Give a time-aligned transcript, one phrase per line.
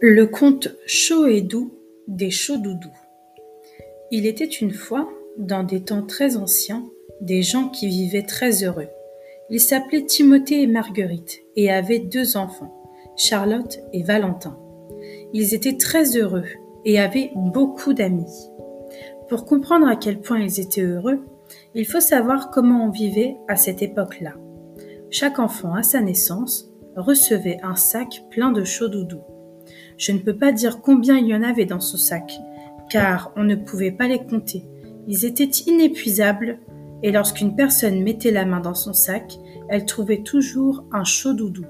[0.00, 1.72] Le conte chaud et doux
[2.06, 2.94] des chauds doudous.
[4.12, 5.08] Il était une fois,
[5.38, 6.84] dans des temps très anciens,
[7.20, 8.86] des gens qui vivaient très heureux.
[9.50, 12.80] Ils s'appelaient Timothée et Marguerite et avaient deux enfants,
[13.16, 14.56] Charlotte et Valentin.
[15.32, 16.46] Ils étaient très heureux
[16.84, 18.52] et avaient beaucoup d'amis.
[19.28, 21.26] Pour comprendre à quel point ils étaient heureux,
[21.74, 24.34] il faut savoir comment on vivait à cette époque-là.
[25.10, 29.24] Chaque enfant à sa naissance recevait un sac plein de chauds doudous.
[29.98, 32.40] Je ne peux pas dire combien il y en avait dans ce sac,
[32.88, 34.64] car on ne pouvait pas les compter.
[35.08, 36.60] Ils étaient inépuisables,
[37.02, 39.36] et lorsqu'une personne mettait la main dans son sac,
[39.68, 41.64] elle trouvait toujours un chaud doudou.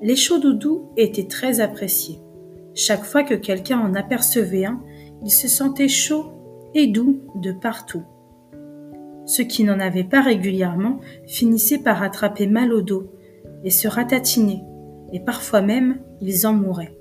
[0.00, 2.20] Les chauds doudous étaient très appréciés.
[2.74, 4.80] Chaque fois que quelqu'un en apercevait un,
[5.24, 6.32] il se sentait chaud
[6.74, 8.04] et doux de partout.
[9.26, 13.12] Ceux qui n'en avaient pas régulièrement finissaient par attraper mal au dos
[13.64, 14.62] et se ratatiner,
[15.12, 16.96] et parfois même ils en mouraient.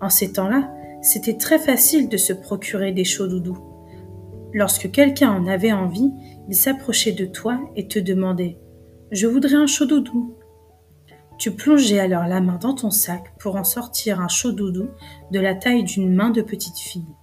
[0.00, 3.58] En ces temps-là, c'était très facile de se procurer des chauds doudous.
[4.54, 6.12] Lorsque quelqu'un en avait envie,
[6.48, 8.58] il s'approchait de toi et te demandait
[9.10, 10.36] Je voudrais un chaud doudou.
[11.38, 14.88] Tu plongeais alors la main dans ton sac pour en sortir un chaud doudou
[15.32, 17.14] de la taille d'une main de petite fille.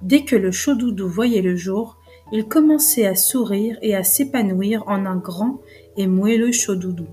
[0.00, 1.98] Dès que le chaud doudou voyait le jour,
[2.32, 5.60] il commençait à sourire et à s'épanouir en un grand
[5.96, 7.08] et moelleux chaud doudou.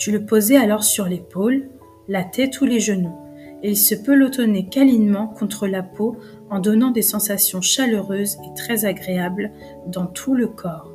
[0.00, 1.68] Tu le posais alors sur l'épaule,
[2.08, 3.14] la tête ou les genoux,
[3.62, 6.16] et il se pelotonnait câlinement contre la peau
[6.48, 9.52] en donnant des sensations chaleureuses et très agréables
[9.86, 10.90] dans tout le corps.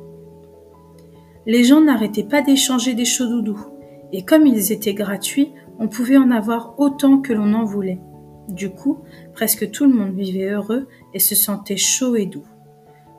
[1.46, 3.64] Les gens n'arrêtaient pas d'échanger des chauds doudous,
[4.12, 8.00] et comme ils étaient gratuits, on pouvait en avoir autant que l'on en voulait.
[8.48, 8.98] Du coup,
[9.34, 12.46] presque tout le monde vivait heureux et se sentait chaud et doux.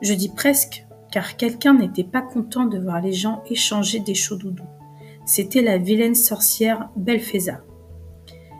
[0.01, 4.35] Je dis presque, car quelqu'un n'était pas content de voir les gens échanger des chauds
[4.35, 4.67] doudous.
[5.27, 7.61] C'était la vilaine sorcière Belfeza.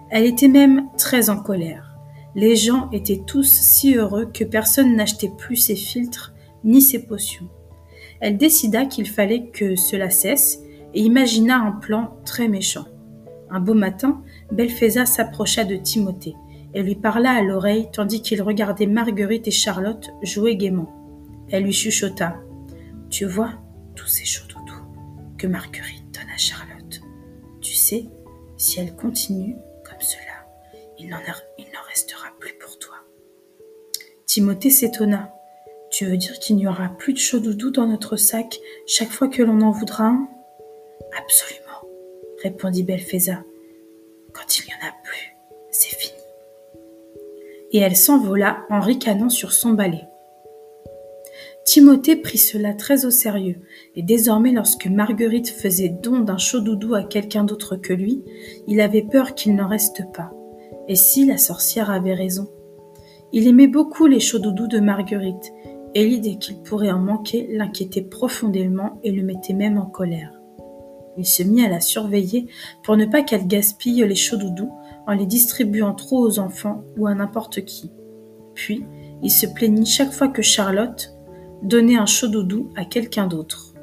[0.09, 1.95] Elle était même très en colère.
[2.35, 6.33] Les gens étaient tous si heureux que personne n'achetait plus ses filtres
[6.65, 7.47] ni ses potions.
[8.19, 10.59] Elle décida qu'il fallait que cela cesse
[10.93, 12.85] et imagina un plan très méchant.
[13.49, 16.35] Un beau matin, Belfeza s'approcha de Timothée
[16.73, 20.93] et lui parla à l'oreille tandis qu'il regardait Marguerite et Charlotte jouer gaiement.
[21.49, 22.35] Elle lui chuchota
[23.09, 23.53] Tu vois
[23.95, 24.43] tous ces chauds
[25.37, 26.06] que Marguerite
[26.37, 27.01] Charlotte.
[27.61, 28.05] Tu sais,
[28.57, 30.47] si elle continue comme cela,
[30.99, 32.95] il n'en restera plus pour toi.
[34.25, 35.33] Timothée s'étonna.
[35.89, 39.29] Tu veux dire qu'il n'y aura plus de chaud doudou dans notre sac chaque fois
[39.29, 40.27] que l'on en voudra un?
[41.17, 41.81] Absolument,
[42.43, 43.43] répondit Belfeza.
[44.33, 45.35] Quand il n'y en a plus,
[45.71, 46.19] c'est fini.
[47.71, 50.03] Et elle s'envola en ricanant sur son balai.
[51.77, 53.57] Timothée prit cela très au sérieux,
[53.95, 58.23] et désormais lorsque Marguerite faisait don d'un chaud doudou à quelqu'un d'autre que lui,
[58.67, 60.31] il avait peur qu'il n'en reste pas.
[60.87, 62.47] Et si la sorcière avait raison?
[63.31, 65.53] Il aimait beaucoup les chauds doudous de Marguerite,
[65.93, 70.33] et l'idée qu'il pourrait en manquer l'inquiétait profondément et le mettait même en colère.
[71.15, 72.47] Il se mit à la surveiller
[72.81, 74.73] pour ne pas qu'elle gaspille les chauds doudous
[75.05, 77.91] en les distribuant trop aux enfants ou à n'importe qui.
[78.55, 78.83] Puis,
[79.21, 81.13] il se plaignit chaque fois que Charlotte,
[81.63, 83.73] donner un chaud doudou à quelqu'un d'autre.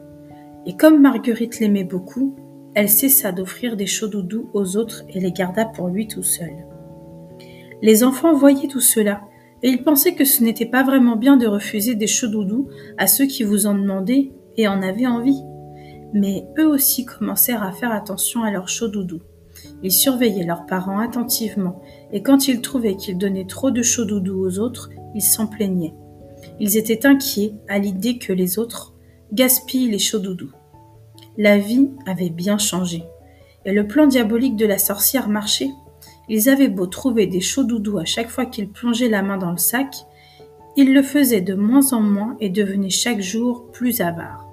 [0.66, 2.36] Et comme Marguerite l'aimait beaucoup,
[2.74, 6.52] elle cessa d'offrir des chauds doudous aux autres et les garda pour lui tout seul.
[7.82, 9.22] Les enfants voyaient tout cela,
[9.62, 12.68] et ils pensaient que ce n'était pas vraiment bien de refuser des chauds doudous
[12.98, 15.42] à ceux qui vous en demandaient et en avaient envie.
[16.12, 18.90] Mais eux aussi commencèrent à faire attention à leurs chauds.
[19.82, 24.38] Ils surveillaient leurs parents attentivement, et quand ils trouvaient qu'ils donnaient trop de chauds doudous
[24.38, 25.94] aux autres, ils s'en plaignaient.
[26.60, 28.94] Ils étaient inquiets à l'idée que les autres
[29.32, 30.52] gaspillent les chauds doudous.
[31.36, 33.04] La vie avait bien changé,
[33.64, 35.70] et le plan diabolique de la sorcière marchait.
[36.28, 39.50] Ils avaient beau trouver des chauds doudous à chaque fois qu'ils plongeaient la main dans
[39.50, 39.94] le sac,
[40.76, 44.48] ils le faisaient de moins en moins et devenaient chaque jour plus avares.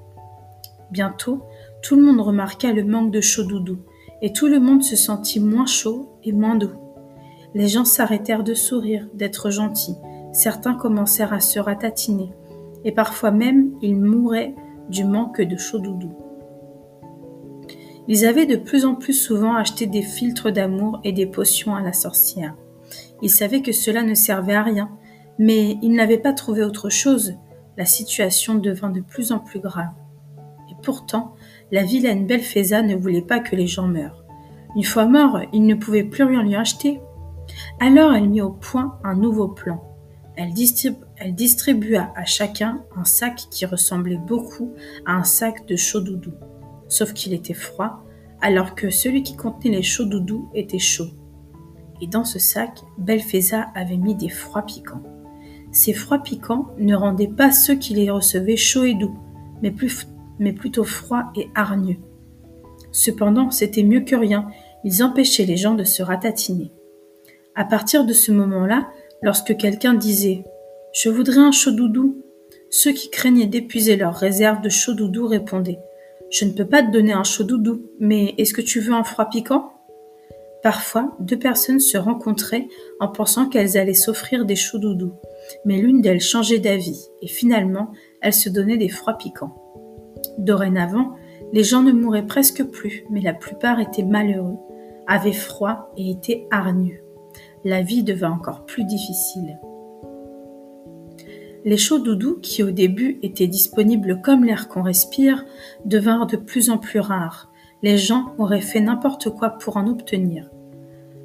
[0.91, 1.43] Bientôt,
[1.81, 3.79] tout le monde remarqua le manque de chauds doudous,
[4.21, 6.75] et tout le monde se sentit moins chaud et moins doux.
[7.55, 9.95] Les gens s'arrêtèrent de sourire, d'être gentils,
[10.31, 12.31] certains commencèrent à se ratatiner,
[12.83, 14.55] et parfois même ils mouraient
[14.89, 16.13] du manque de chaud doudou.
[18.07, 21.81] Ils avaient de plus en plus souvent acheté des filtres d'amour et des potions à
[21.81, 22.55] la sorcière.
[23.21, 24.89] Ils savaient que cela ne servait à rien,
[25.37, 27.35] mais ils n'avaient pas trouvé autre chose.
[27.77, 29.93] La situation devint de plus en plus grave.
[30.69, 31.35] Et pourtant,
[31.71, 34.25] la vilaine Belfeza ne voulait pas que les gens meurent.
[34.75, 36.99] Une fois mort, ils ne pouvaient plus rien lui acheter.
[37.79, 39.90] Alors elle mit au point un nouveau plan.
[40.41, 44.73] Elle, distribua à chacun un sac qui ressemblait beaucoup
[45.05, 46.33] à un sac de chaud doudou,
[46.87, 48.03] sauf qu'il était froid,
[48.41, 51.09] alors que celui qui contenait les chauds doudous était chaud.
[52.01, 55.03] Et dans ce sac, Belfesa avait mis des froids piquants.
[55.71, 59.15] Ces froids piquants ne rendaient pas ceux qui les recevaient chauds et doux,
[59.61, 59.73] mais,
[60.39, 61.99] mais plutôt froids et hargneux.
[62.91, 64.47] Cependant, c'était mieux que rien,
[64.83, 66.71] ils empêchaient les gens de se ratatiner.
[67.53, 68.89] À partir de ce moment-là,
[69.21, 70.43] lorsque quelqu'un disait
[70.93, 72.23] Je voudrais un chaud doudou,
[72.69, 75.79] ceux qui craignaient d'épuiser leur réserve de chaud doudou répondaient
[76.29, 79.03] Je ne peux pas te donner un chaud doudou, mais est-ce que tu veux un
[79.03, 79.73] froid piquant?
[80.63, 82.67] Parfois, deux personnes se rencontraient
[82.99, 85.13] en pensant qu'elles allaient s'offrir des chauds doudous,
[85.65, 87.91] mais l'une d'elles changeait d'avis et finalement,
[88.21, 89.55] elle se donnait des froids piquants.
[90.37, 91.15] Dorénavant,
[91.51, 94.57] les gens ne mouraient presque plus, mais la plupart étaient malheureux,
[95.07, 97.01] avaient froid et étaient hargneux.
[97.63, 99.59] La vie devint encore plus difficile.
[101.63, 105.45] Les chauds doudous, qui au début étaient disponibles comme l'air qu'on respire,
[105.85, 107.51] devinrent de plus en plus rares.
[107.83, 110.49] Les gens auraient fait n'importe quoi pour en obtenir.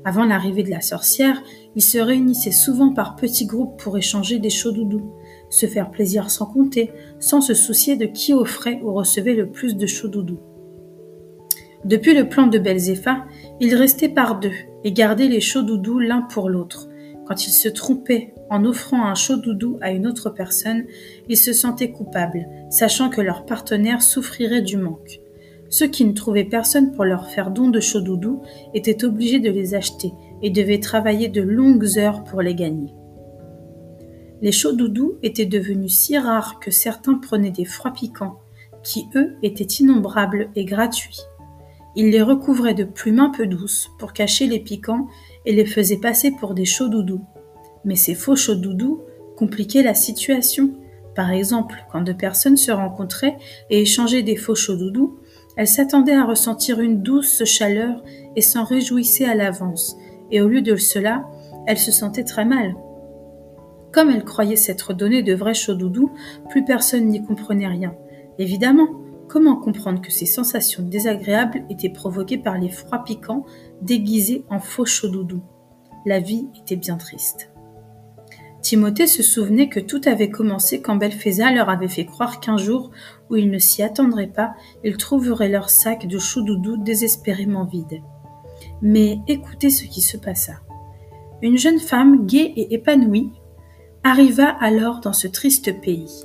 [0.05, 1.43] Avant l'arrivée de la sorcière,
[1.75, 5.11] ils se réunissaient souvent par petits groupes pour échanger des chauds doudous
[5.51, 9.77] se faire plaisir sans compter, sans se soucier de qui offrait ou recevait le plus
[9.77, 10.39] de chaud doudou.
[11.87, 13.27] Depuis le plan de Belzéfa,
[13.61, 14.51] ils restaient par deux
[14.83, 16.89] et gardaient les chauds doudous l'un pour l'autre.
[17.29, 20.83] Quand ils se trompaient en offrant un chaud doudou à une autre personne,
[21.29, 25.21] ils se sentaient coupables, sachant que leur partenaire souffrirait du manque.
[25.69, 28.43] Ceux qui ne trouvaient personne pour leur faire don de chaud doudou
[28.75, 30.13] étaient obligés de les acheter
[30.43, 32.93] et devaient travailler de longues heures pour les gagner.
[34.43, 38.41] Les chauds doudous étaient devenus si rares que certains prenaient des froids piquants,
[38.83, 41.21] qui eux étaient innombrables et gratuits.
[41.97, 45.09] Ils les recouvraient de plumes un peu douces pour cacher les piquants
[45.47, 47.25] et les faisaient passer pour des chauds doudous.
[47.85, 49.01] Mais ces faux chauds doudous
[49.37, 50.75] compliquaient la situation.
[51.15, 53.39] Par exemple, quand deux personnes se rencontraient
[53.71, 55.19] et échangeaient des faux chauds doudous,
[55.57, 58.05] elles s'attendaient à ressentir une douce chaleur
[58.37, 59.97] et s'en réjouissaient à l'avance,
[60.31, 61.27] et au lieu de cela,
[61.67, 62.77] elles se sentaient très mal.
[63.91, 66.13] Comme elle croyait s'être donné de vrais doudous,
[66.51, 67.95] plus personne n'y comprenait rien.
[68.39, 68.89] Évidemment,
[69.29, 73.45] comment comprendre que ces sensations désagréables étaient provoquées par les froids piquants
[73.83, 75.43] déguisés en faux doudous
[76.05, 77.51] La vie était bien triste.
[78.63, 82.91] Timothée se souvenait que tout avait commencé quand Belféza leur avait fait croire qu'un jour
[83.31, 88.03] où ils ne s'y attendraient pas, ils trouveraient leur sac de doudous désespérément vide.
[88.83, 90.55] Mais écoutez ce qui se passa.
[91.43, 93.31] Une jeune femme gaie et épanouie
[94.03, 96.25] arriva alors dans ce triste pays.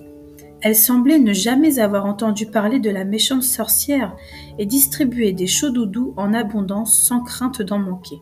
[0.62, 4.16] Elle semblait ne jamais avoir entendu parler de la méchante sorcière
[4.60, 8.22] et distribuait des chauds doudous en abondance sans crainte d'en manquer.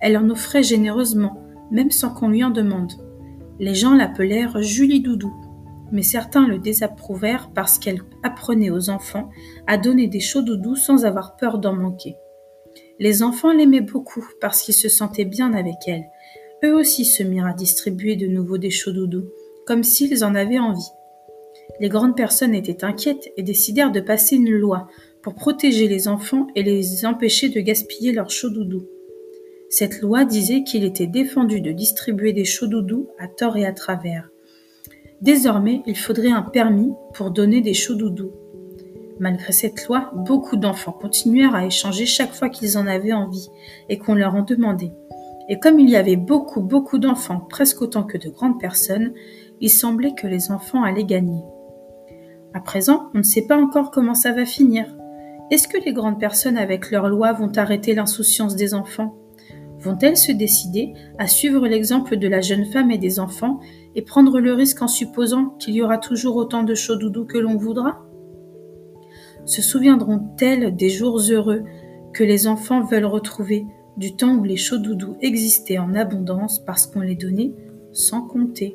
[0.00, 2.92] Elle en offrait généreusement, même sans qu'on lui en demande.
[3.58, 5.34] Les gens l'appelèrent Julie Doudou,
[5.92, 9.28] mais certains le désapprouvèrent parce qu'elle apprenait aux enfants
[9.66, 12.16] à donner des chauds doudous sans avoir peur d'en manquer.
[12.98, 16.04] Les enfants l'aimaient beaucoup parce qu'ils se sentaient bien avec elle,
[16.64, 19.28] eux aussi se mirent à distribuer de nouveau des chauds doudous,
[19.66, 20.90] comme s'ils en avaient envie.
[21.80, 24.88] Les grandes personnes étaient inquiètes et décidèrent de passer une loi
[25.22, 28.86] pour protéger les enfants et les empêcher de gaspiller leurs chauds doudous.
[29.70, 33.72] Cette loi disait qu'il était défendu de distribuer des chauds doudous à tort et à
[33.72, 34.30] travers.
[35.20, 38.32] Désormais, il faudrait un permis pour donner des chauds doudous.
[39.20, 43.48] Malgré cette loi, beaucoup d'enfants continuèrent à échanger chaque fois qu'ils en avaient envie
[43.88, 44.92] et qu'on leur en demandait
[45.48, 49.14] et comme il y avait beaucoup, beaucoup d'enfants, presque autant que de grandes personnes,
[49.60, 51.42] il semblait que les enfants allaient gagner.
[52.54, 54.86] À présent, on ne sait pas encore comment ça va finir.
[55.50, 59.16] Est-ce que les grandes personnes avec leurs lois vont arrêter l'insouciance des enfants?
[59.80, 63.60] Vont-elles se décider à suivre l'exemple de la jeune femme et des enfants
[63.94, 67.38] et prendre le risque en supposant qu'il y aura toujours autant de chauds doudous que
[67.38, 68.04] l'on voudra?
[69.44, 71.64] Se souviendront-elles des jours heureux
[72.12, 76.86] que les enfants veulent retrouver du temps où les chauds doudous existaient en abondance parce
[76.86, 77.54] qu'on les donnait
[77.92, 78.74] sans compter?